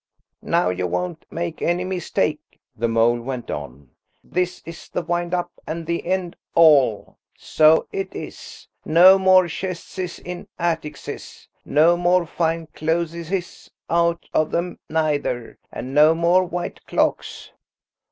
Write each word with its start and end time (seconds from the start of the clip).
"Now, 0.41 0.69
you 0.71 0.87
won't 0.87 1.27
make 1.29 1.61
any 1.61 1.83
mistake," 1.83 2.59
the 2.75 2.87
mole 2.87 3.21
went 3.21 3.51
on. 3.51 3.91
"This 4.23 4.63
is 4.65 4.89
the 4.89 5.03
wind 5.03 5.31
up 5.31 5.51
and 5.67 5.85
the 5.85 6.07
end 6.07 6.35
all. 6.55 7.19
So 7.37 7.87
it 7.91 8.15
is. 8.15 8.67
No 8.83 9.19
more 9.19 9.47
chestses 9.47 10.17
in 10.17 10.47
atticses. 10.57 11.47
No 11.65 11.95
more 11.97 12.25
fine 12.25 12.65
clotheses 12.73 13.69
out 13.91 14.27
of 14.33 14.55
'em 14.55 14.79
neither. 14.89 15.59
An' 15.71 15.93
no 15.93 16.15
more 16.15 16.45
white 16.45 16.83
clocks." 16.87 17.51